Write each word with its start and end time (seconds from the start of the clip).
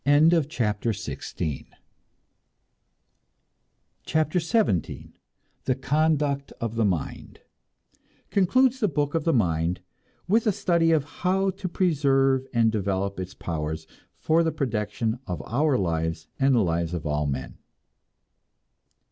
CHAPTER 0.03 0.93
XVII 0.93 1.67
THE 4.05 5.75
CONDUCT 5.79 6.53
OF 6.59 6.75
THE 6.75 6.85
MIND 6.85 7.39
(Concludes 8.31 8.79
the 8.79 8.87
Book 8.87 9.13
of 9.13 9.25
the 9.25 9.31
Mind 9.33 9.81
with 10.27 10.47
a 10.47 10.51
study 10.51 10.89
of 10.91 11.03
how 11.03 11.51
to 11.51 11.69
preserve 11.69 12.47
and 12.51 12.71
develop 12.71 13.19
its 13.19 13.35
powers 13.35 13.85
for 14.17 14.41
the 14.41 14.51
protection 14.51 15.19
of 15.27 15.43
our 15.45 15.77
lives 15.77 16.25
and 16.39 16.55
the 16.55 16.63
lives 16.63 16.95
of 16.95 17.05
all 17.05 17.27
men.) 17.27 17.59